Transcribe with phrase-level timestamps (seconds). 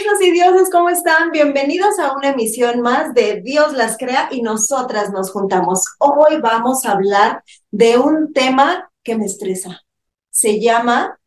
[0.00, 1.32] hijos y dioses, ¿cómo están?
[1.32, 5.84] Bienvenidos a una emisión más de Dios las crea y nosotras nos juntamos.
[5.98, 9.82] Hoy vamos a hablar de un tema que me estresa.
[10.30, 11.18] Se llama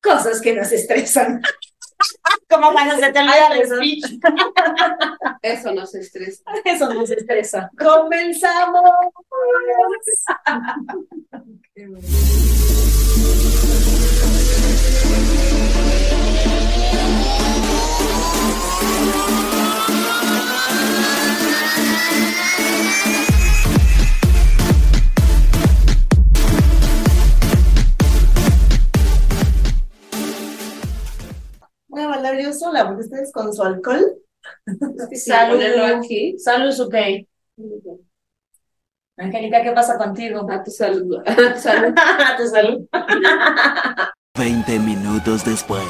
[0.00, 1.40] cosas que nos estresan.
[2.48, 4.20] Como cuando se te olvida el speech.
[5.42, 6.42] Eso nos estresa.
[6.64, 7.70] Eso nos estresa.
[7.78, 8.82] ¡Comenzamos!
[31.98, 34.14] Voy a bailar yo sola porque ustedes con su alcohol.
[35.14, 35.60] Salud.
[35.96, 36.38] Aquí.
[36.38, 36.94] Salud, ok.
[39.16, 40.46] Angélica, ¿qué pasa contigo?
[40.48, 41.16] A tu salud.
[41.26, 41.92] A tu salud.
[41.98, 42.86] A tu salud.
[44.38, 45.82] 20 minutos después.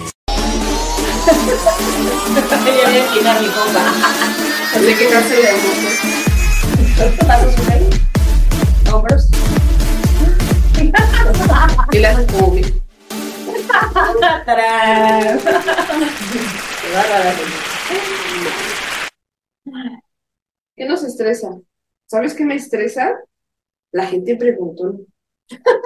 [2.65, 3.93] Quería voy a quitar mi compa.
[4.77, 5.93] Hay que darse de emoción.
[7.27, 8.95] ¿Pasos ok?
[8.95, 9.29] Hombros.
[11.93, 12.88] Y le haces como.
[16.81, 17.35] Qué bárbara.
[20.77, 21.61] ¿Qué nos estresa?
[22.07, 23.19] ¿Sabes qué me estresa?
[23.93, 25.01] La gente preguntó.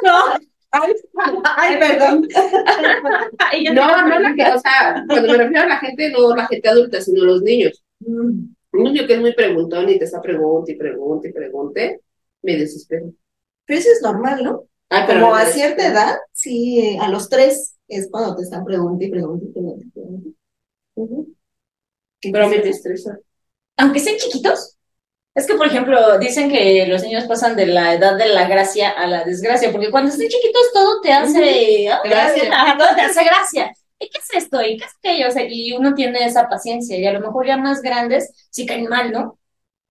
[0.02, 0.12] No.
[0.74, 0.92] Ay,
[1.44, 2.28] ay, perdón.
[3.74, 6.69] No, no la que, o sea, cuando me refiero a la gente, no la gente
[6.69, 7.84] adulta, sino los niños.
[8.00, 12.00] Un niño que es muy preguntón y te está pregunte y pregunte y pregunte,
[12.42, 13.12] me desespero.
[13.67, 14.64] Pero eso es normal, ¿no?
[14.89, 19.05] Pero Como a cierta edad, sí, eh, a los tres es cuando te están preguntando
[19.05, 19.93] y preguntando y preguntando.
[19.95, 20.31] preguntando.
[20.97, 21.35] Ujú.
[22.21, 23.19] Pero me estresa.
[23.77, 24.77] Aunque sean chiquitos.
[25.35, 28.91] Es que, por ejemplo, dicen que los niños pasan de la edad de la gracia
[28.91, 32.01] a la desgracia, porque cuando están chiquitos todo te hace, ¡ah!
[32.05, 32.51] Gracia.
[32.53, 33.73] Ajá, todo te hace gracia.
[33.98, 34.61] ¿Y qué es esto?
[34.63, 35.29] ¿Y qué es aquello?
[35.29, 38.67] O sea, y uno tiene esa paciencia, y a lo mejor ya más grandes sí
[38.67, 39.39] caen mal, ¿no?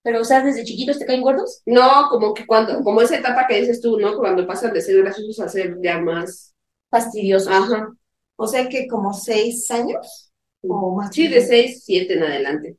[0.02, 1.62] Pero, o sea, desde chiquitos te caen gordos.
[1.66, 4.16] No, como que cuando, como esa etapa que dices tú, ¿no?
[4.18, 6.51] Cuando pasan de ser graciosos a ser ya más.
[6.92, 7.48] Fastidiosos.
[7.52, 7.92] Ajá.
[8.36, 10.32] O sea que como seis años
[10.62, 11.14] o más.
[11.14, 12.78] Sí, de seis, siete en adelante.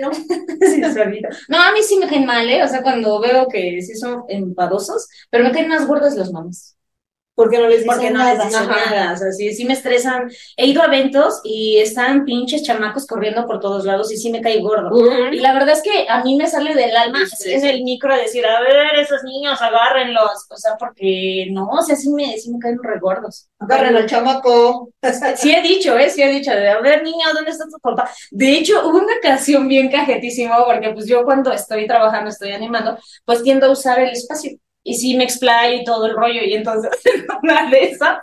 [0.00, 0.10] No.
[0.60, 0.80] Sí.
[1.48, 2.62] No, a mí sí me caen mal, ¿eh?
[2.64, 6.75] O sea, cuando veo que sí son empadosos, pero me caen más gordos los mamás.
[7.36, 8.34] Porque no les dicen Porque no nada.
[8.34, 8.90] les dicen ajá.
[8.90, 10.28] nada, o sea, sí, sí me estresan.
[10.56, 14.40] He ido a eventos y están pinches chamacos corriendo por todos lados y sí me
[14.40, 14.90] cae gordo.
[15.30, 17.68] Y la verdad es que a mí me sale del alma estresa.
[17.68, 20.46] en el micro decir, a ver, esos niños, agárrenlos.
[20.50, 23.48] O sea, porque no, o sea, sí me, sí me caen regordos.
[23.58, 24.90] Agarren al chamaco.
[25.36, 26.10] Sí he dicho, ¿eh?
[26.10, 28.10] Sí he dicho, de, a ver, niño, ¿dónde está tu papá?
[28.30, 32.98] De hecho, hubo una ocasión bien cajetísima, porque pues yo cuando estoy trabajando, estoy animando,
[33.24, 34.58] pues tiendo a usar el espacio.
[34.88, 38.18] Y sí me explayo y todo el rollo, y entonces, en una de esas,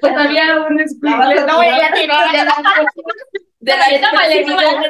[0.00, 1.16] pues había un explique.
[1.46, 2.26] No voy a tirar
[3.60, 4.80] De la de la.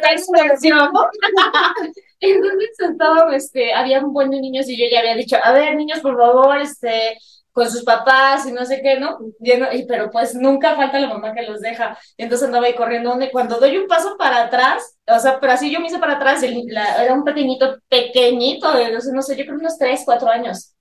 [2.20, 5.75] Entonces estaba, este, había un buen de niños y yo ya había dicho, a ver,
[5.76, 7.19] niños, por favor, este,
[7.53, 9.19] con sus papás y no sé qué, ¿no?
[9.41, 11.98] No- y- pero pues nunca falta la mamá que los deja.
[12.16, 15.70] Entonces andaba ahí corriendo, donde cuando doy un paso para atrás, o sea, pero así
[15.70, 19.22] yo me hice para atrás, el- la- era un pequeñito, pequeñito, de, no sé, no
[19.22, 20.75] sé, yo creo unos 3, 4 años,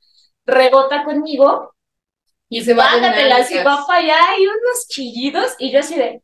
[0.50, 1.74] rebota conmigo
[2.50, 3.52] y Se va así nalgas.
[3.66, 6.24] va para allá y unos chillidos y yo así de...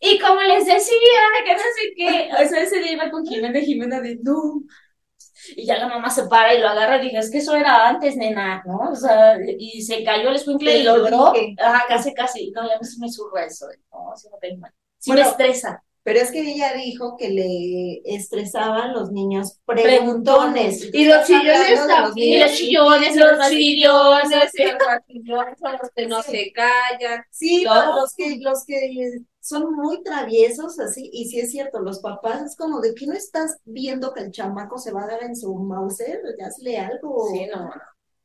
[0.00, 0.96] Y como les decía,
[1.44, 4.62] que no sé qué, o sea, ese día iba con Jimena y Jimena de no.
[5.56, 7.88] Y ya la mamá se para y lo agarra y dije, es que eso era
[7.88, 8.90] antes, nena, ¿no?
[8.92, 11.32] O sea, y se cayó el escuincle y lo logró.
[11.58, 12.50] Ajá, casi, casi.
[12.52, 13.66] No, ya me, me surra eso.
[13.92, 14.72] No, sí me cae mal.
[14.98, 15.82] Sí Bueno, me estresa.
[16.04, 20.90] Pero es que ella dijo que le estresaban los niños Preguntones.
[20.92, 22.28] Y los chillones también.
[22.28, 25.56] Y los chillones, Los chillones, chillones.
[25.60, 27.24] los que no se callan.
[27.30, 32.42] Sí, los que, los que son muy traviesos así, y sí es cierto, los papás
[32.42, 35.36] es como de que no estás viendo que el chamaco se va a dar en
[35.36, 37.28] su Mauser, hazle algo.
[37.32, 37.72] Sí, no, no.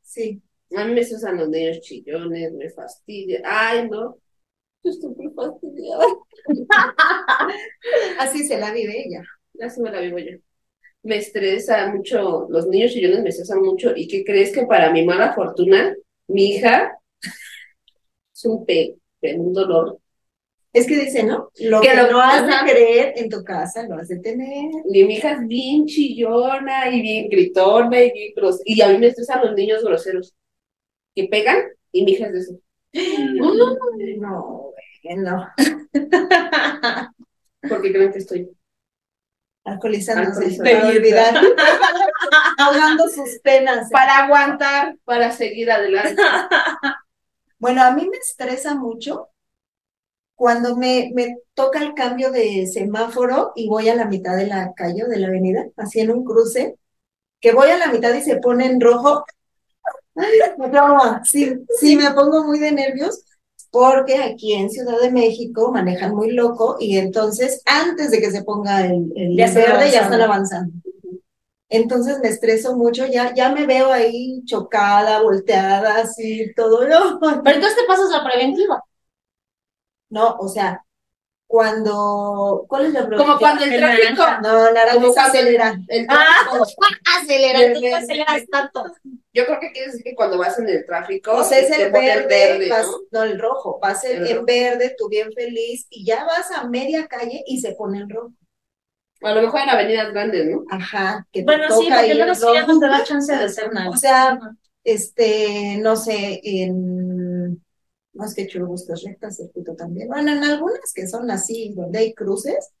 [0.02, 0.42] Sí.
[0.76, 3.40] A mí me estresan los niños chillones, me fastidia.
[3.44, 4.16] Ay, no.
[4.84, 6.04] Yo estoy muy fastidiada.
[8.18, 9.22] Así se la vive ella.
[9.60, 10.36] Así me la vivo yo.
[11.02, 13.92] Me estresa mucho, los niños chillones me estresan mucho.
[13.96, 15.94] ¿Y qué crees que para mi mala fortuna,
[16.28, 16.98] mi hija
[18.34, 18.96] es un pe,
[19.36, 19.98] un dolor?
[20.72, 21.50] Es que dice, ¿no?
[21.60, 24.70] Lo Que que, lo- no has de creer en tu casa lo has de tener.
[24.92, 28.98] Y mi hija es bien chillona y bien gritona y bien gros- Y a mí
[28.98, 30.34] me estresan los niños groseros
[31.14, 31.58] que pegan
[31.92, 32.60] y mi hija es de eso.
[32.92, 34.58] No,
[35.02, 35.48] bueno.
[37.68, 38.50] Porque creen que estoy.
[39.64, 40.76] Alcoholizándose Alcoholizándose.
[40.76, 41.34] para olvidar.
[42.58, 43.90] Ahogando sus penas.
[43.90, 46.16] Para aguantar, para seguir adelante.
[47.60, 49.30] Bueno, a mí me estresa mucho
[50.36, 54.72] cuando me, me toca el cambio de semáforo y voy a la mitad de la
[54.74, 56.76] calle o de la avenida, así en un cruce,
[57.40, 59.24] que voy a la mitad y se pone en rojo,
[60.70, 61.22] trauma.
[61.24, 63.24] Sí, sí, me pongo muy de nervios
[63.70, 68.42] porque aquí en Ciudad de México manejan muy loco y entonces antes de que se
[68.42, 70.72] ponga el, el Ya verde ya están avanzando.
[71.70, 76.86] Entonces me estreso mucho, ya, ya me veo ahí chocada, volteada, así, todo.
[76.88, 78.82] No, Pero entonces te pasas la preventiva.
[80.10, 80.84] no, o sea,
[81.48, 83.38] cuando, ¿cuál es la Como pregunta?
[83.40, 84.22] cuando el El tráfico.
[84.22, 84.40] naranja.
[84.42, 85.48] No, naranja Como cuando el-
[85.88, 86.26] el Ah,
[87.20, 87.74] acelera, Verde.
[87.74, 88.84] tú no aceleras tanto.
[89.32, 91.32] Yo creo que quiere decir que cuando vas en el tráfico.
[91.32, 92.98] O sea, es te el pone verde, vas- ¿no?
[93.12, 94.46] no el rojo, vas en, El en rojo.
[94.46, 98.32] verde, tú bien feliz, y ya vas a media calle y se pone el rojo.
[99.22, 100.62] A lo mejor en avenidas grandes, ¿no?
[100.70, 102.72] Ajá, que te Bueno, sí, porque el ya rojo.
[102.74, 103.88] no te da chance de hacer nada.
[103.90, 104.38] O sea,
[104.84, 107.17] este, no sé, en,
[108.18, 110.08] no es que churubuscas rectas, circuito también.
[110.08, 112.72] Bueno, en algunas que son así, donde hay cruces,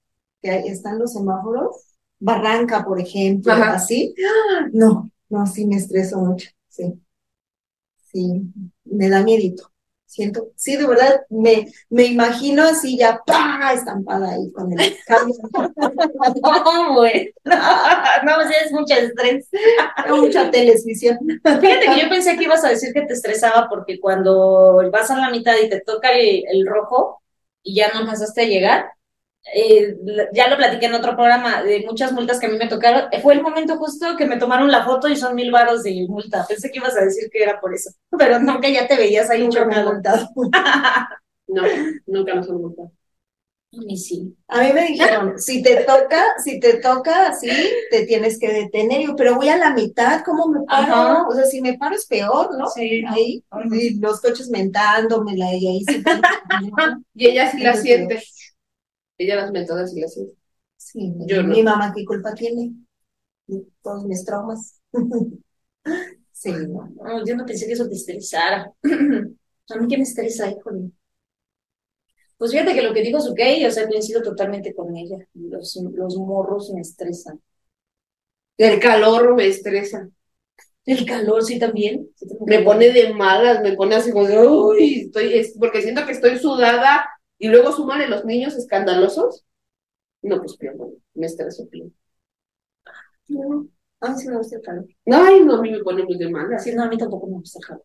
[0.42, 1.76] que ahí están los semáforos,
[2.18, 3.74] Barranca, por ejemplo, Ajá.
[3.74, 4.14] así.
[4.26, 4.66] ¡Ah!
[4.72, 7.00] No, no, sí me estreso mucho, sí.
[8.12, 8.42] Sí,
[8.84, 9.70] me da miedito.
[10.08, 13.74] Siento, sí, de verdad, me, me imagino así ya, ¡pah!
[13.74, 15.34] estampada ahí con el cambio.
[16.42, 17.34] No, güey.
[17.44, 19.48] No, es mucho estrés.
[20.08, 21.18] Mucha televisión.
[21.44, 25.18] Fíjate que yo pensé que ibas a decir que te estresaba porque cuando vas a
[25.18, 27.20] la mitad y te toca el, el rojo
[27.62, 28.90] y ya no alcanzaste a llegar,
[29.54, 29.96] eh,
[30.34, 33.08] ya lo platiqué en otro programa de muchas multas que a mí me tocaron.
[33.22, 36.44] Fue el momento justo que me tomaron la foto y son mil varos de multa.
[36.46, 39.30] Pensé que ibas a decir que era por eso, pero no, que ya te veías
[39.30, 39.90] ahí Nunca chocado.
[39.92, 40.28] contado.
[41.50, 41.62] No,
[42.06, 42.92] nunca nos han multado.
[43.72, 44.34] A mí sí.
[44.48, 47.50] A mí me dijeron, si te toca, si te toca así,
[47.90, 49.02] te tienes que detener.
[49.06, 50.92] Yo, pero voy a la mitad, ¿cómo me paro?
[50.94, 51.28] Ajá.
[51.28, 52.66] O sea, si me paro es peor, ¿no?
[52.68, 53.02] Sí.
[53.08, 56.02] Ahí, y los coches mentándomela y ahí sí.
[57.14, 58.22] Y ella sí la siente.
[59.18, 60.18] Ella las mentadas sí las.
[60.76, 61.48] Sí, Yo no.
[61.54, 62.72] mi mamá, ¿qué culpa tiene?
[63.82, 64.80] Todos mis traumas.
[66.32, 66.88] Sí, no.
[66.96, 68.72] No, yo no pensé que eso te estresara.
[69.70, 70.90] A mí que me estresa, híjole.
[72.38, 75.18] Pues fíjate que lo que dijo Sukey, o sea, coincido totalmente con ella.
[75.34, 77.40] Los, los morros me estresan.
[78.58, 80.08] El calor me estresa.
[80.86, 82.10] El calor, sí, también.
[82.16, 85.82] Sí, tengo Me pone de malas, me pone así como de, uy, estoy, es, porque
[85.82, 87.06] siento que estoy sudada
[87.38, 89.44] y luego súmale los niños escandalosos.
[90.22, 91.90] No, pues peor, no, me estreso peor.
[93.28, 93.68] No,
[94.00, 94.86] a mí sí me gusta el calor.
[95.06, 96.64] Ay, no, a mí me pone muy de malas.
[96.64, 97.84] Sí, no, a mí tampoco me gusta el calor.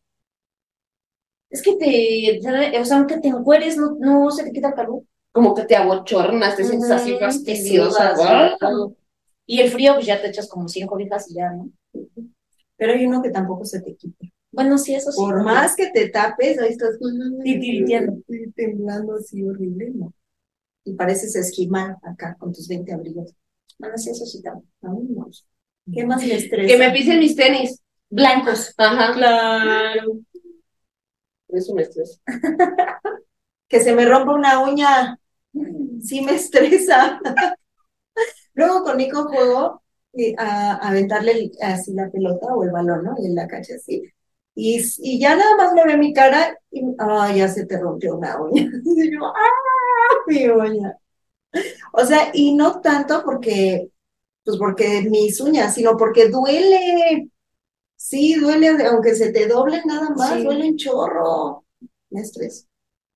[1.50, 5.04] Es que te, o sea, aunque te encueres, no, no se te quita el calor.
[5.32, 8.16] Como que te abochornas, te sientes así fastidiosa.
[9.46, 11.70] Y el frío, pues ya te echas como cinco cobijas y ya, ¿no?
[12.76, 14.26] Pero hay uno que tampoco se te quita.
[14.54, 15.18] Bueno, sí, eso sí.
[15.18, 16.98] Por más que te tapes, ahí estás
[17.44, 18.22] Titiriteando.
[18.28, 20.14] Sí, temblando así horrible, ¿no?
[20.86, 23.34] Y pareces esquimal acá con tus 20 abrigos.
[23.80, 24.68] Bueno, sí, eso sí también.
[25.94, 26.68] ¿Qué más me estresa?
[26.68, 27.82] Que me pisen mis tenis.
[28.10, 28.74] Blancos.
[28.78, 30.20] Ajá, Claro.
[31.50, 32.20] eso me estresa.
[33.68, 35.18] Que se me rompa una uña.
[36.02, 37.20] Sí me estresa.
[38.56, 39.84] Luego con Nico juego
[40.14, 43.16] eh, a, a aventarle el- así la pelota o el balón, ¿no?
[43.20, 44.04] Y en la cancha así.
[44.56, 48.16] Y, y ya nada más me ve mi cara y ah, ya se te rompió
[48.18, 48.70] una uña.
[48.86, 49.34] Y yo, ¡ah!
[50.28, 50.98] Mi uña.
[51.94, 53.90] O sea, y no tanto porque,
[54.46, 57.30] pues porque mis uñas, sino porque duele.
[57.98, 60.44] Sí, duele, aunque se te doble nada más, Sí.
[60.44, 61.66] duele un chorro.
[62.12, 62.66] Me estreso.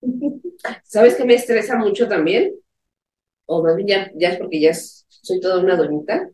[0.84, 2.53] ¿Sabes qué me estresa mucho también?
[3.46, 6.29] O más bien ya, ya es porque ya soy toda una doñita.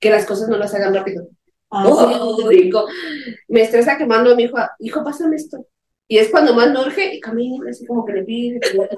[0.00, 1.28] Que las cosas no las hagan rápido.
[1.70, 2.86] Ah, Oh, rico.
[3.48, 5.66] Me estresa que mando a mi hijo, hijo, pásame esto.
[6.10, 8.60] Y es cuando más me urge y camina así como que le pide.
[8.60, 8.88] que le-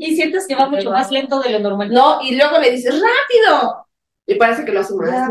[0.00, 1.88] Y sientes que va mucho más lento de lo normal.
[1.90, 3.86] No, y luego le dices, ¡rápido!
[4.26, 5.30] Y parece que lo hace más.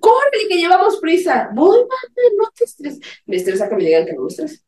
[0.00, 1.50] ¡Córrele, que llevamos prisa!
[1.52, 3.00] Voy, mami, no te estreses.
[3.26, 4.62] Me estresa que me digan que no me estresa.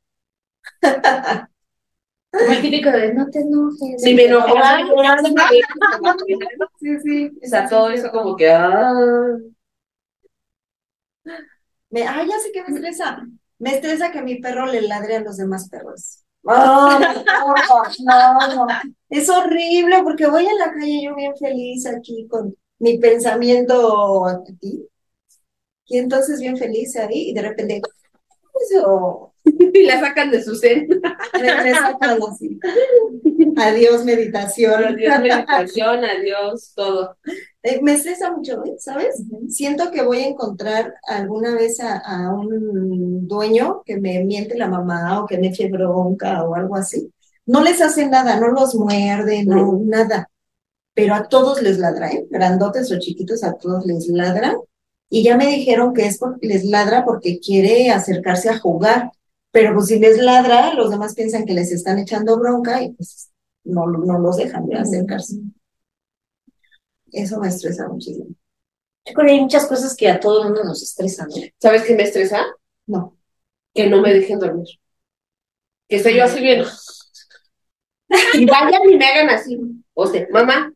[2.32, 4.02] El típico de no te enojes.
[4.02, 4.54] Si me enojo,
[6.80, 7.30] Sí, sí.
[7.42, 8.92] O sea, todo eso como que, ah.
[11.90, 13.26] Me, ah, ya sé que me estresa.
[13.58, 16.22] Me estresa que mi perro le ladre a los demás perros.
[16.48, 17.16] Ah,
[18.04, 18.80] no, no, no.
[19.08, 24.88] Es horrible porque voy en la calle yo bien feliz aquí con mi pensamiento aquí.
[25.86, 27.80] Y entonces bien feliz ahí y de repente
[28.60, 30.86] eso Y la sacan de su así.
[33.56, 34.84] Adiós meditación.
[34.84, 37.16] Adiós, meditación, adiós, todo.
[37.66, 38.76] Eh, me estresa mucho, ¿eh?
[38.78, 39.24] ¿sabes?
[39.48, 44.68] Siento que voy a encontrar alguna vez a, a un dueño que me miente la
[44.68, 47.12] mamá o que me eche bronca o algo así,
[47.44, 50.30] no les hace nada, no los muerde, no, nada.
[50.94, 52.26] Pero a todos les ladra, ¿eh?
[52.30, 54.56] Grandotes o chiquitos, a todos les ladra.
[55.10, 59.10] Y ya me dijeron que es porque les ladra porque quiere acercarse a jugar.
[59.50, 63.30] Pero pues si les ladra, los demás piensan que les están echando bronca y pues
[63.64, 65.36] no, no los dejan de acercarse.
[67.12, 68.28] Eso me estresa muchísimo.
[69.04, 71.28] Yo creo que hay muchas cosas que a todo el mundo nos estresan.
[71.28, 71.36] ¿no?
[71.58, 72.44] ¿Sabes qué me estresa?
[72.86, 73.16] No.
[73.74, 74.66] Que no me dejen dormir.
[75.88, 76.64] Que estoy yo así bien.
[78.34, 79.58] Y vayan y me hagan así.
[79.94, 80.72] O sea, mamá,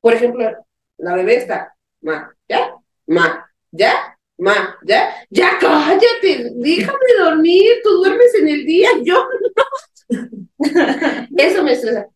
[0.00, 0.50] por ejemplo,
[0.98, 2.74] la bebé está, ma, ya,
[3.06, 10.26] ma, ya, ma, ya, ya cállate, déjame dormir, tú duermes en el día, yo no.
[11.36, 12.06] Eso me estresa.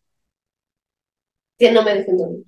[1.57, 2.45] Que no me dejen dormir.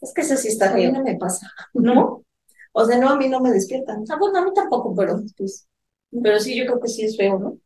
[0.00, 0.92] Es que eso sí está A mí feo.
[0.92, 1.50] no me pasa.
[1.74, 2.22] ¿No?
[2.72, 4.04] O sea, no, a mí no me despiertan.
[4.10, 5.66] Ah, bueno, a mí tampoco, pero pues,
[6.22, 7.58] pero sí, yo creo que sí es feo, ¿no?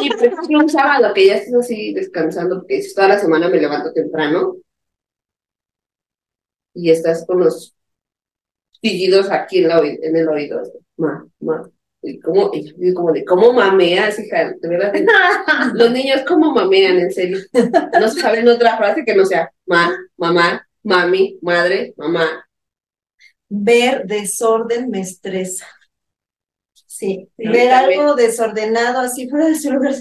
[0.00, 3.92] Y ejemplo, un sábado que ya estés así descansando, porque toda la semana me levanto
[3.92, 4.56] temprano
[6.74, 7.74] y estás con los
[8.82, 10.62] chillidos aquí en, la oí- en el oído.
[10.96, 11.70] Ma, ma.
[12.02, 14.52] Y como, y como de, ¿cómo mameas, hija?
[14.60, 14.92] De verdad,
[15.74, 17.38] los niños, ¿cómo mamean, en serio?
[17.98, 22.46] No saben otra frase que no sea ma, mamá, mami, madre, mamá.
[23.48, 25.66] Ver desorden me estresa.
[26.86, 28.00] Sí, Sí, ver también.
[28.00, 29.94] algo desordenado así fuera de su lugar.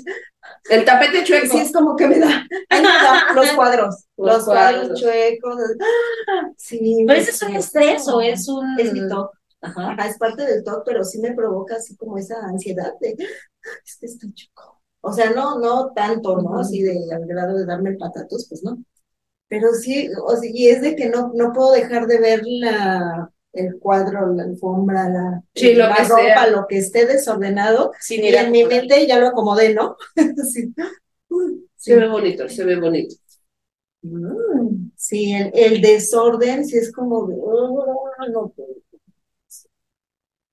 [0.69, 1.47] El tapete chueco.
[1.47, 2.45] Sí, es como que me da,
[3.35, 4.99] los cuadros, Los los, cuadros, cuadros.
[5.01, 5.55] chuecos.
[5.79, 6.49] ¡ah!
[6.57, 7.03] Sí.
[7.07, 8.79] Pero ese es un estrés o es un...
[8.79, 9.31] Es mi TOC.
[9.61, 9.91] Ajá.
[9.93, 13.69] Ajá, es parte del TOC, pero sí me provoca así como esa ansiedad de, "Ah,
[13.85, 14.81] es que está chueco.
[15.01, 16.59] O sea, no, no tanto, ¿no?
[16.59, 18.77] Así de al grado de darme el patatus, pues no.
[19.53, 23.29] Pero sí, o sea, y es de que no, no puedo dejar de ver la,
[23.53, 26.47] el cuadro, la alfombra, la, Sí, lo la que ropa, sea.
[26.49, 29.95] lo que esté desordenado, Sin y ir en mi mente ya lo acomodé, ¿no?
[30.51, 30.73] Sí.
[31.75, 33.15] Se ve bonito, se ve bonito.
[34.01, 38.73] Mm, Sí, el, el desorden, sí es como de, "Oh, no puedo".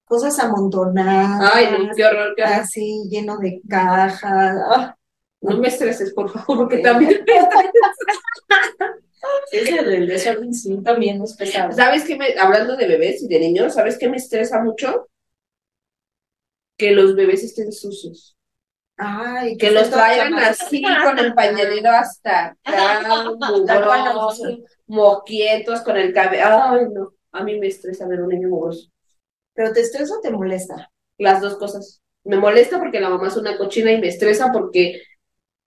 [0.05, 2.55] Cosas amontonadas, Ay, no, qué horror, qué horror.
[2.57, 4.23] así lleno de cajas.
[4.69, 4.97] ah,
[5.41, 7.25] No me estreses, por favor, porque también
[9.53, 11.73] Ese del desorden sí también es pesado.
[11.73, 15.09] ¿Sabes qué me, hablando de bebés y de niños, ¿sabes qué me estresa mucho?
[16.77, 18.37] Que los bebés estén sucios.
[19.03, 26.45] Ay, Que los traigan así con el pañalero hasta acá, mugrosos, moquietos, con el cabello.
[26.45, 27.15] Ay, no.
[27.33, 28.91] A mí me estresa ver un niño mugroso.
[29.55, 30.91] Pero te estresa o te molesta.
[31.17, 32.03] Las dos cosas.
[32.25, 35.01] Me molesta porque la mamá es una cochina y me estresa porque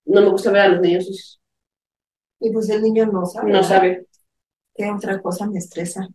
[0.04, 1.40] no me gusta ver a los niños sucios.
[2.40, 3.52] Y pues el niño no sabe.
[3.52, 4.06] No sabe.
[4.74, 6.08] ¿Qué otra cosa me estresa?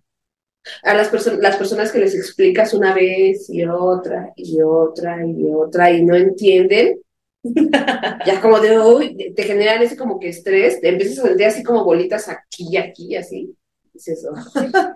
[0.83, 5.45] A las personas, las personas que les explicas una vez y otra y otra y
[5.49, 6.99] otra y no entienden,
[8.25, 11.63] ya como de, uy, te generan ese como que estrés, te empiezas a sentir así
[11.63, 13.55] como bolitas aquí y aquí, así.
[13.93, 14.31] Es eso.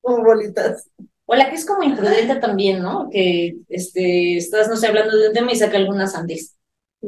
[0.00, 0.88] Como bolitas.
[1.26, 3.08] O la que es como imprudente también, ¿no?
[3.10, 6.56] Que este, estás, no sé, hablando de un tema y saca alguna sandez.
[7.02, 7.06] Ah,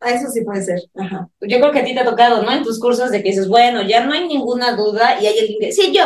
[0.00, 0.80] eso sí puede ser.
[0.94, 1.28] Ajá.
[1.40, 2.52] Yo creo que a ti te ha tocado, ¿no?
[2.52, 5.58] En tus cursos de que dices, bueno, ya no hay ninguna duda y hay alguien
[5.60, 6.04] que, sí, yo.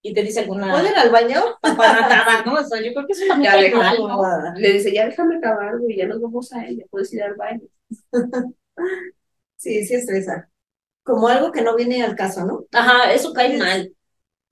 [0.00, 1.42] Y te dice alguna ¿Puedo ir al baño?
[1.60, 2.54] panatada, ¿no?
[2.54, 4.54] O sea, yo creo que eso también Ya deja mal, ¿no?
[4.56, 7.62] Le dice, ya déjame acabar, güey, ya nos vamos a ella, puedes ir al baño.
[9.56, 10.48] Sí, sí estresa.
[11.02, 12.66] Como algo que no viene al caso, ¿no?
[12.70, 13.92] Ajá, eso cae mal.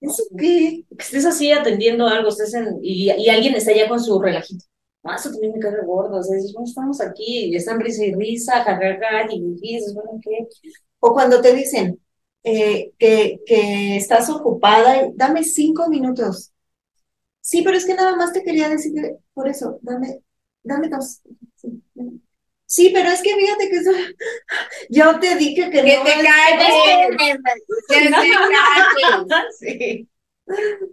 [0.01, 0.85] ¿Eso qué?
[0.91, 4.65] Que estés así atendiendo algo, estés en, y, y alguien está ya con su relajito.
[5.09, 6.19] Ah, eso también me cae gordo.
[6.19, 10.49] O sea, estamos aquí y están risa y risa, jajaja, y dices, bueno, ¿qué?
[11.01, 12.01] O cuando te dicen
[12.45, 16.53] eh, que, que estás ocupada, dame cinco minutos.
[17.41, 20.21] Sí, pero es que nada más te quería decir que por eso, dame,
[20.63, 21.21] dame dos.
[21.57, 22.13] Sí, dame.
[22.67, 23.91] Sí, pero es que fíjate que eso,
[24.91, 27.17] yo te dije que ¡Que no te es- calles!
[27.89, 29.47] ¡Que te calles!
[29.61, 30.09] Sí.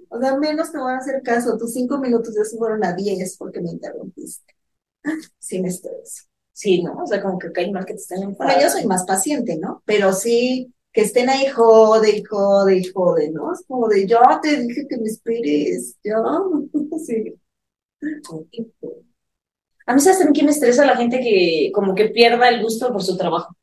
[0.10, 1.58] O sea, menos te van a hacer caso.
[1.58, 4.54] Tus cinco minutos ya se fueron a diez porque me interrumpiste.
[5.40, 6.24] Sí, me estresa.
[6.54, 6.96] Sí, ¿no?
[7.04, 8.62] O sea, como que cae mal que te estén Bueno, enfadando.
[8.62, 9.82] yo soy más paciente, ¿no?
[9.86, 13.54] Pero sí, que estén ahí jode y jode y jode, ¿no?
[13.54, 16.16] Es como de, yo te dije que me esperes, ya.
[17.06, 17.38] Sí.
[19.86, 22.92] A mí, ¿sabes también que me estresa la gente que como que pierda el gusto
[22.92, 23.56] por su trabajo?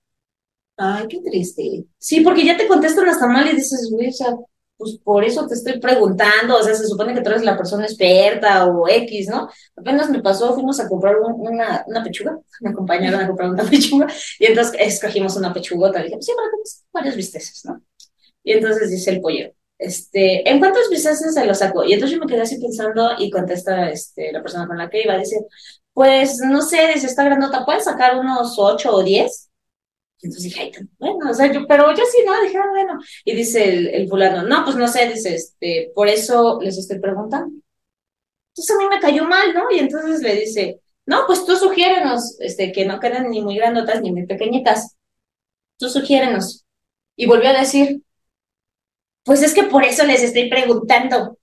[0.77, 1.87] Ay, qué triste.
[1.99, 4.35] Sí, porque ya te contestan hasta mal y dices, güey, o sea,
[4.81, 7.85] pues por eso te estoy preguntando, o sea, se supone que tú eres la persona
[7.85, 9.49] experta o X, ¿no?
[9.77, 13.65] Apenas me pasó, fuimos a comprar un- una, una pechuga, me acompañaron a comprar una
[13.71, 14.09] pechuga,
[14.41, 17.83] y entonces escogimos una pechugota, dije, sí, bueno, tenemos varios bisteces, ¿no?
[18.43, 21.85] Y entonces dice el pollero, este, ¿en cuántos bisteces se lo sacó?
[21.85, 25.03] Y entonces yo me quedé así pensando y contesta, este, la persona con la que
[25.03, 25.37] iba, dice,
[25.93, 29.50] pues, no sé, dice, está grandota, ¿puedes sacar unos ocho o diez?
[30.23, 32.69] Y entonces dije, ay, tan bueno, o sea, yo, pero yo sí, no, dije, ah,
[32.71, 33.01] bueno.
[33.25, 36.99] Y dice el, el fulano, no, pues no sé, dice, este, por eso les estoy
[36.99, 37.53] preguntando.
[38.55, 39.71] Entonces a mí me cayó mal, ¿no?
[39.71, 44.03] Y entonces le dice, no, pues tú sugiérenos, este, que no queden ni muy grandotas
[44.03, 44.97] ni muy pequeñitas.
[45.79, 46.65] Tú sugiérenos.
[47.17, 48.03] Y volvió a decir,
[49.25, 51.39] pues es que por eso les estoy preguntando.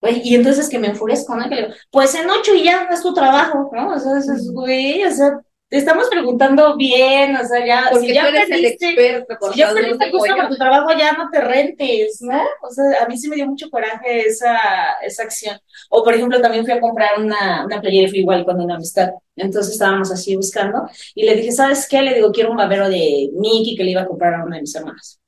[0.00, 1.48] Güey, y entonces que me enfurezco, ¿no?
[1.48, 3.94] Que le digo, pues en ocho y ya no es tu trabajo, ¿no?
[3.94, 8.14] O sea, es, güey, o sea, te estamos preguntando bien, o sea, ya, Porque si
[8.14, 11.28] ya tú eres el perdiste, experto si ya perdiste gusto por tu trabajo, ya no
[11.30, 12.40] te rentes, ¿no?
[12.62, 14.58] O sea, a mí sí me dio mucho coraje esa,
[15.02, 15.58] esa acción.
[15.90, 18.76] O, por ejemplo, también fui a comprar una, una playera y fui igual con una
[18.76, 19.10] amistad.
[19.36, 22.00] Entonces estábamos así buscando y le dije, ¿sabes qué?
[22.00, 24.62] Le digo, quiero un babero de Mickey que le iba a comprar a una de
[24.62, 25.20] mis hermanas.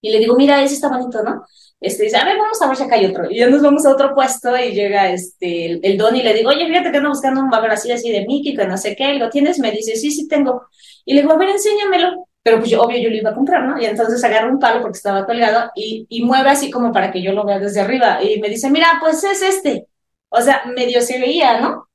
[0.00, 1.44] Y le digo, mira, ese está bonito, ¿no?
[1.80, 3.30] Este dice, a ver, vamos a ver si acá hay otro.
[3.30, 6.50] Y ya nos vamos a otro puesto y llega este, el, don y le digo,
[6.50, 9.14] oye, fíjate que ando buscando un babero así, así de Mickey, que no sé qué.
[9.14, 9.58] ¿Lo tienes?
[9.58, 10.66] Me dice, sí, sí tengo.
[11.04, 12.26] Y le digo, a ver, enséñamelo.
[12.42, 13.80] Pero pues yo, obvio, yo lo iba a comprar, ¿no?
[13.80, 17.22] Y entonces agarro un palo porque estaba colgado y, y mueve así como para que
[17.22, 18.22] yo lo vea desde arriba.
[18.22, 19.86] Y me dice, mira, pues es este.
[20.30, 21.88] O sea, medio se veía, ¿no?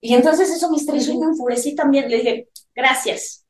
[0.00, 2.10] Y entonces eso me estresó y me enfurecí también.
[2.10, 3.43] Le dije, gracias.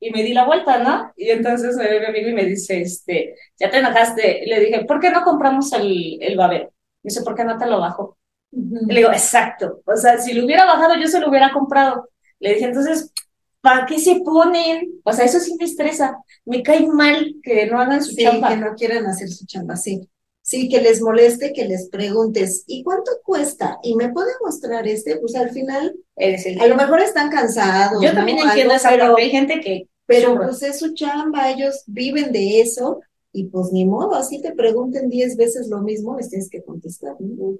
[0.00, 1.12] Y me di la vuelta, ¿no?
[1.16, 4.44] Y entonces me ve mi amigo y me dice, este, ya te enojaste.
[4.44, 6.66] Y le dije, ¿por qué no compramos el, el babero?
[7.02, 8.16] Me dice, ¿por qué no te lo bajo?
[8.52, 9.82] Le digo, exacto.
[9.86, 12.08] O sea, si lo hubiera bajado, yo se lo hubiera comprado.
[12.40, 13.12] Le dije, entonces,
[13.60, 15.00] ¿para qué se ponen?
[15.04, 16.16] O sea, eso sí me estresa.
[16.46, 18.48] Me cae mal que no hagan su Sí, chamba.
[18.48, 20.08] que no quieran hacer su chamba, sí.
[20.42, 23.78] Sí, que les moleste, que les preguntes, ¿y cuánto cuesta?
[23.82, 25.18] ¿Y me puede mostrar este?
[25.18, 28.14] Pues al final, Eres el- a lo mejor están cansados, Yo ¿no?
[28.14, 29.22] también Algo, entiendo esa pero, parte.
[29.22, 33.00] Hay gente que pero pues es su chamba, ellos viven de eso,
[33.32, 37.14] y pues ni modo, así te pregunten diez veces lo mismo, les tienes que contestar,
[37.20, 37.56] ¿no?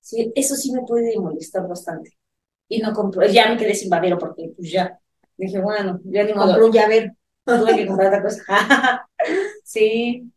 [0.00, 2.16] Sí, eso sí me puede molestar bastante.
[2.68, 4.98] Y no compro, ya me quedé sin babero porque pues ya.
[5.36, 6.46] Dije, bueno, ya ni modo.
[6.46, 7.12] Compró un llavero.
[7.44, 9.08] Tuve que comprar otra cosa.
[9.64, 10.32] Sí.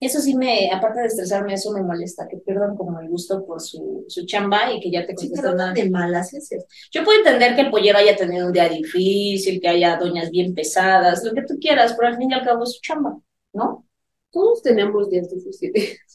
[0.00, 3.60] Eso sí me, aparte de estresarme, eso me molesta, que pierdan como el gusto por
[3.60, 5.72] su, su chamba y que ya te contestan nada.
[5.72, 6.64] de malas es eso.
[6.92, 10.54] Yo puedo entender que el pollero haya tenido un día difícil, que haya doñas bien
[10.54, 13.18] pesadas, lo que tú quieras, pero al fin y al cabo es su chamba,
[13.52, 13.86] ¿no?
[14.30, 15.98] Todos tenemos días difíciles.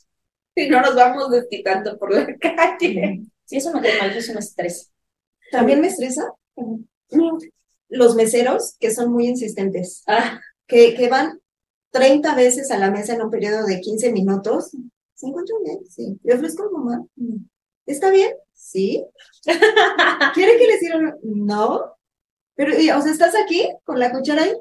[0.56, 3.24] Y no nos vamos desquitando por la calle.
[3.44, 4.92] Sí, eso me cae mal, eso me estresa.
[5.52, 6.32] También me estresa
[7.90, 10.04] los meseros que son muy insistentes.
[10.06, 11.40] Ah, que, que van
[11.94, 14.72] 30 veces a la mesa en un periodo de 15 minutos.
[15.14, 15.80] ¿Se encuentran bien?
[15.90, 16.20] Sí.
[16.24, 17.06] ¿Le ofrezco mamá?
[17.86, 18.32] ¿Está bien?
[18.54, 19.06] Sí.
[20.34, 21.16] ¿Quiere que le sirva?
[21.24, 21.96] No.
[22.56, 24.54] Pero, y, o sea, ¿estás aquí con la cuchara ahí?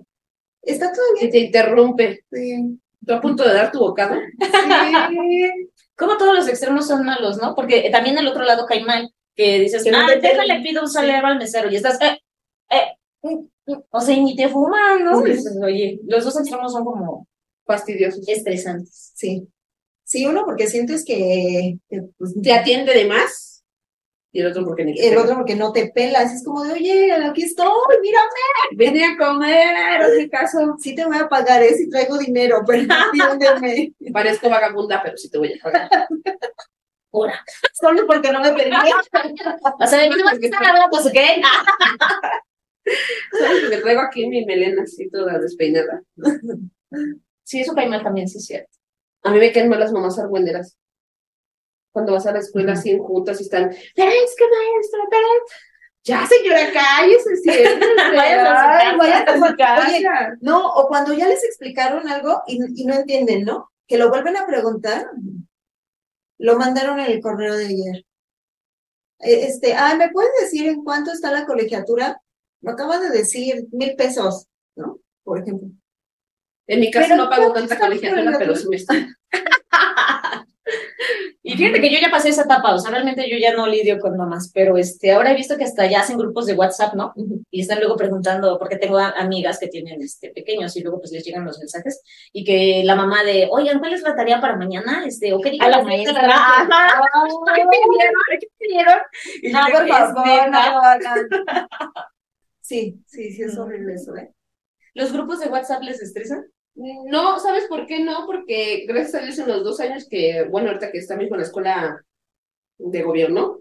[0.62, 1.31] ¿Está todo Y bien?
[1.31, 2.25] te interrumpe.
[2.31, 2.79] Sí.
[3.05, 4.14] Tú a punto de dar tu bocado.
[4.14, 5.51] Sí.
[5.97, 7.55] como todos los extremos son malos, ¿no?
[7.55, 10.62] Porque también el otro lado cae mal, que dices, Que no ah, déjale, peguen".
[10.62, 12.18] pido un salero al mesero y estás, eh,
[12.71, 12.97] eh,
[13.91, 15.23] o sea, y ni te fuman, ¿no?
[15.25, 15.45] Sí.
[15.65, 17.27] Oye, los dos extremos son como
[17.65, 18.29] Fastidiosos.
[18.29, 19.13] estresantes.
[19.15, 19.47] Sí.
[20.05, 23.65] Sí, uno porque sientes que, que, pues, Te atiende de más.
[24.35, 25.23] Y el otro porque ni te el pela.
[25.23, 26.33] otro porque no te pelas.
[26.33, 27.69] Es como de, oye, aquí estoy,
[28.01, 28.29] mírame.
[28.77, 30.77] Vine a comer, hazme caso.
[30.81, 31.75] Sí te voy a pagar, ¿eh?
[31.75, 33.93] Si traigo dinero, pero atiéndeme.
[34.13, 35.89] Parezco vagabunda, pero sí te voy a pagar.
[37.11, 37.45] Pura.
[37.75, 38.91] Solo porque no me permite.
[39.79, 40.99] O sea, ¿me vas a estar hablando?
[43.38, 43.71] ¿Sabes?
[43.71, 46.03] Me traigo aquí mi melena así toda despeinada.
[47.45, 48.71] Sí, eso cae mal también, sí es cierto.
[49.23, 50.77] A mí me caen mal las mamás argüenderas.
[51.92, 55.27] Cuando vas a la escuela así en juntas y están, pero es que maestra, pero...
[56.05, 57.79] Ya, señora, cállese, siéntese.
[58.16, 58.97] Váyase a su casa.
[58.97, 59.88] váyase a su casa.
[59.88, 60.09] Oye,
[60.40, 63.71] No, o cuando ya les explicaron algo y, y no entienden, ¿no?
[63.87, 65.07] Que lo vuelven a preguntar.
[66.38, 68.05] Lo mandaron en el correo de ayer.
[69.21, 72.21] Eh, Este, ah, ¿me puedes decir en cuánto está la colegiatura?
[72.62, 74.46] Me acaba de decir mil pesos,
[74.77, 74.98] ¿no?
[75.22, 75.68] Por ejemplo.
[76.66, 78.94] En mi casa Pero no pago ¿cuánto tanta colegiatura, pero sí me está.
[81.44, 83.98] Y fíjate que yo ya pasé esa etapa, o sea, realmente yo ya no lidio
[83.98, 87.12] con mamás, pero este, ahora he visto que hasta ya hacen grupos de WhatsApp, ¿no?
[87.51, 91.25] Y están luego preguntando, porque tengo amigas que tienen este, pequeños y luego pues les
[91.25, 92.01] llegan los mensajes
[92.33, 95.05] y que la mamá de, oigan, ¿cuál es la tarea para mañana?
[95.05, 96.22] Este, o qué diga A la la maestra.
[97.57, 98.14] ¿Qué pidieron?
[98.40, 98.98] ¿Qué pidieron?
[99.42, 100.70] Y No, por favor, "Es no neta".
[100.70, 101.29] lo hagan.
[102.73, 104.33] Sí, sí, sí, es horrible eso, ¿eh?
[104.95, 106.47] ¿Los grupos de WhatsApp les estresan?
[106.75, 108.25] No, ¿sabes por qué no?
[108.25, 111.41] Porque gracias a Dios en los dos años que, bueno, ahorita que está mismo en
[111.43, 112.03] la escuela
[112.79, 113.59] de gobierno,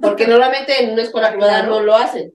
[0.00, 2.32] porque normalmente en una escuela privada no lo hacen.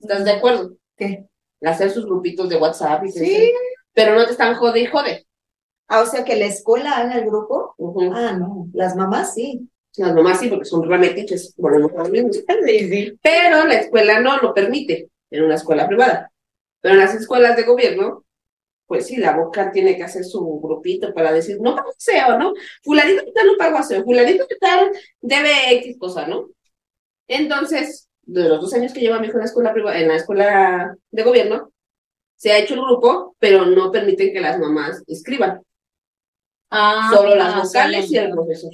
[0.00, 0.72] ¿Estás de acuerdo?
[0.96, 1.26] ¿Qué?
[1.62, 3.52] Hacer sus grupitos de WhatsApp y Sí.
[3.92, 5.24] pero no te están jode y jode.
[5.86, 7.76] Ah, o sea, que la escuela haga el grupo.
[8.12, 9.69] Ah, no, las mamás sí.
[9.96, 12.32] Las mamás sí, porque son a lo mismo.
[12.32, 12.44] Sí.
[13.22, 16.30] Pero la escuela no lo permite en una escuela privada.
[16.80, 18.24] Pero en las escuelas de gobierno,
[18.86, 22.54] pues sí, la boca tiene que hacer su grupito para decir, no pago aseo, ¿no?
[22.82, 26.48] Fulanito que tal no pago aseo, fulanito que tal debe X cosa, ¿no?
[27.28, 30.16] Entonces, de los dos años que lleva mi hijo en la escuela privada, en la
[30.16, 31.72] escuela de gobierno,
[32.36, 35.62] se ha hecho el grupo, pero no permiten que las mamás escriban.
[36.70, 38.72] Ah, Solo las ah, vocales y el profesor.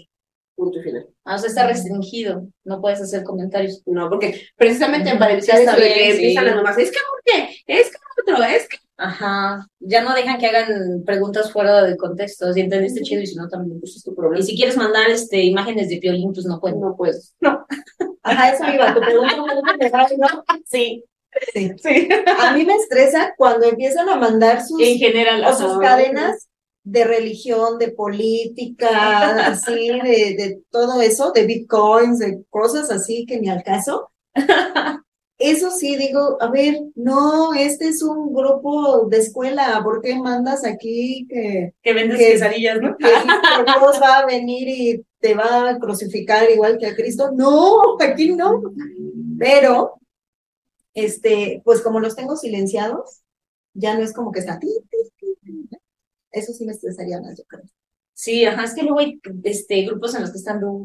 [0.56, 1.06] Punto y final.
[1.24, 2.48] Ah, o sea, está restringido.
[2.64, 3.82] No puedes hacer comentarios.
[3.86, 6.46] No, porque precisamente Ujú, para evitar eso de que bien, empiezan sí.
[6.48, 7.56] las mamás, es que ¿por qué?
[7.66, 7.96] Es que
[8.32, 9.66] otro, es que Ajá.
[9.78, 12.50] Ya no dejan que hagan preguntas fuera de contexto.
[12.54, 14.40] Si entendiste chido y si no, también pues es tu problema.
[14.40, 16.80] Y si quieres mandar este imágenes de violín, pues no pueden.
[16.80, 17.34] no puedes.
[18.22, 18.94] Ajá, eso iba.
[18.94, 20.44] Tu pregunta ¿no?
[20.64, 21.04] Sí,
[21.52, 21.70] Sí.
[21.76, 22.08] sí.
[22.40, 25.44] A mí me estresa cuando empiezan a mandar sus, En general.
[25.44, 26.48] o sus cadenas
[26.88, 33.40] de religión, de política, así, de, de todo eso, de bitcoins, de cosas así que
[33.40, 34.10] ni al caso.
[35.38, 40.64] Eso sí, digo, a ver, no, este es un grupo de escuela, ¿por qué mandas
[40.64, 42.96] aquí que, Que vendes Que- quesadillas, ¿no?
[42.96, 47.32] que Dios va a venir y te va a crucificar igual que a Cristo?
[47.32, 48.62] No, aquí no.
[49.38, 49.98] Pero,
[50.94, 53.20] este, pues como los tengo silenciados,
[53.74, 54.58] ya no es como que está.
[54.58, 54.96] ti, ti.
[56.36, 57.64] Eso sí me estresaría más, yo creo.
[58.12, 60.84] Sí, ajá, es que luego hay este, grupos en los que están duro.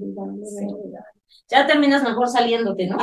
[1.49, 2.97] Ya terminas mejor saliéndote, ¿no?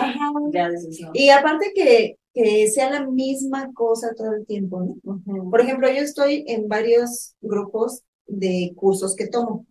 [0.51, 1.11] Ya dices, no.
[1.13, 5.51] Y aparte que, que sea la misma cosa todo el tiempo, ¿no?
[5.51, 9.67] Por ejemplo, yo estoy en varios grupos de cursos que tomo.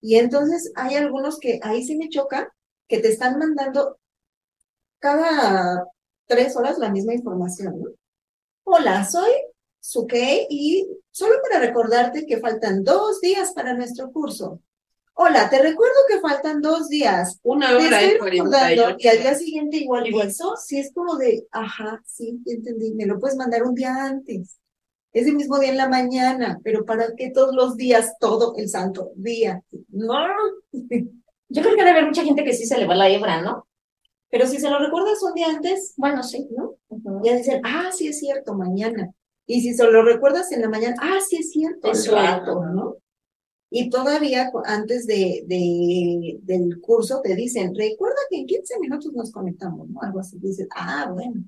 [0.00, 2.52] Y entonces hay algunos que ahí sí me choca,
[2.86, 3.98] que te están mandando
[5.00, 5.88] cada
[6.26, 7.90] tres horas la misma información, ¿no?
[8.62, 9.30] Hola, soy
[9.84, 14.60] Sukey y solo para recordarte que faltan dos días para nuestro curso.
[15.12, 17.38] Hola, te recuerdo que faltan dos días.
[17.42, 20.28] Una Te hora estoy y cuarenta y recordando que al día siguiente igual, Igual.
[20.28, 24.56] eso, sí es como de, ajá, sí, entendí, me lo puedes mandar un día antes.
[25.12, 29.12] Ese mismo día en la mañana, pero ¿para qué todos los días, todo el santo
[29.16, 29.62] día?
[29.90, 30.16] No,
[30.72, 33.68] Yo creo que debe haber mucha gente que sí se le va la hebra, ¿no?
[34.30, 36.48] pero si se lo recuerdas un día antes, Bueno, sí.
[36.56, 36.74] ¿no?
[36.88, 37.20] Ujú.
[37.22, 39.12] Ya dicen, ah, sí es cierto, mañana.
[39.46, 42.64] Y si se lo recuerdas en la mañana, ah, sí es cierto, Es al rato.
[42.64, 42.96] ¿no?
[43.70, 49.32] Y todavía antes de, de, del curso te dicen, recuerda que en 15 minutos nos
[49.32, 50.00] conectamos, ¿no?
[50.00, 50.38] Algo así.
[50.38, 51.44] Dices, ah, bueno.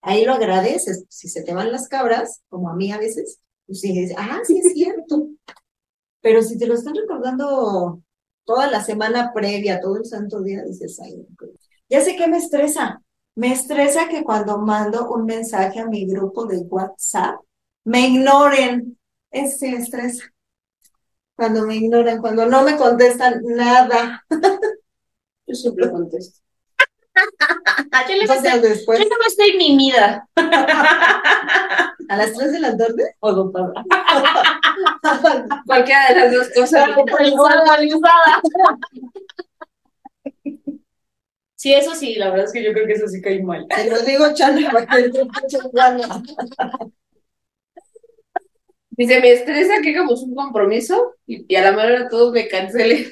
[0.00, 1.04] Ahí lo agradeces.
[1.08, 4.40] Si se te van las cabras, como a mí a veces, pues sí, dices, ah,
[4.46, 5.30] sí es cierto.
[6.20, 8.00] Pero si te lo están recordando
[8.44, 11.44] toda la semana previa, todo el santo día, dices, ay, ok".
[11.88, 13.02] ya sé que me estresa.
[13.36, 17.36] Me estresa que cuando mando un mensaje a mi grupo de WhatsApp,
[17.84, 18.98] me ignoren.
[19.30, 20.24] Ese sí me estresa.
[21.36, 24.24] Cuando me ignoran, cuando no me contestan nada.
[25.46, 26.40] Yo siempre contesto.
[28.08, 30.28] Yo, le Dos días después, yo no estoy mimida.
[30.36, 33.16] a las 3 de la tarde.
[33.20, 33.72] Ocupada.
[35.66, 36.88] Cualquiera de las dos cosas.
[41.66, 43.66] Sí, eso sí, la verdad es que yo creo que eso sí cae mal.
[43.66, 46.08] Te lo digo, Chana, para que te eches ganas.
[48.90, 53.06] Dice, me estresa que hagamos un compromiso y, y a la manera todos me cancelen.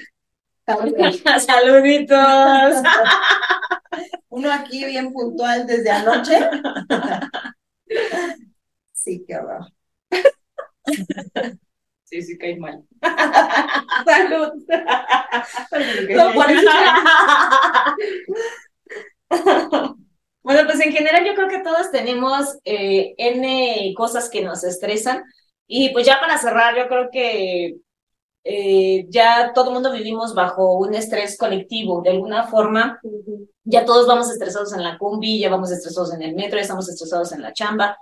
[1.40, 2.78] Saluditos.
[4.28, 6.38] Uno aquí bien puntual desde anoche.
[8.92, 9.70] Sí, qué horror.
[12.14, 12.80] Sí, sí cae mal.
[14.06, 14.52] Salud.
[16.14, 16.70] No, por eso-
[20.44, 25.22] Bueno, pues en general yo creo que todos tenemos eh, N cosas que nos estresan.
[25.66, 27.76] Y pues ya para cerrar, yo creo que
[28.44, 32.02] eh, ya todo el mundo vivimos bajo un estrés colectivo.
[32.02, 33.00] De alguna forma,
[33.64, 36.88] ya todos vamos estresados en la combi, ya vamos estresados en el metro, ya estamos
[36.88, 37.96] estresados en la chamba.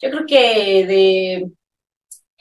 [0.00, 1.50] Yo creo que de...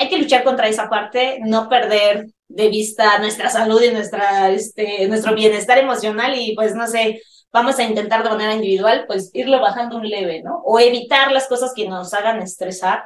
[0.01, 5.07] hay que luchar contra esa parte, no perder de vista nuestra salud y nuestra, este,
[5.07, 7.21] nuestro bienestar emocional y pues no sé,
[7.53, 10.61] vamos a intentar de manera individual pues irlo bajando un leve, ¿no?
[10.65, 13.03] O evitar las cosas que nos hagan estresar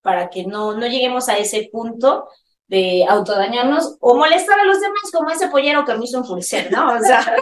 [0.00, 2.28] para que no, no lleguemos a ese punto
[2.66, 6.94] de autodañarnos o molestar a los demás como ese pollero que me hizo enfurecer, ¿no?
[6.94, 7.36] O sea,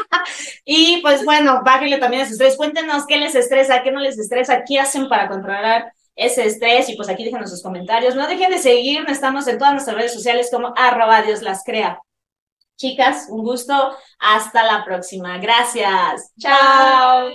[0.64, 4.64] y pues bueno, bájenle también ese estrés, cuéntenos qué les estresa, qué no les estresa,
[4.66, 8.14] qué hacen para controlar ese estrés y pues aquí déjenos sus comentarios.
[8.14, 12.00] No dejen de seguirnos, estamos en todas nuestras redes sociales como arroba Dios las crea.
[12.76, 13.96] Chicas, un gusto.
[14.18, 15.38] Hasta la próxima.
[15.38, 16.32] Gracias.
[16.38, 17.30] Chao.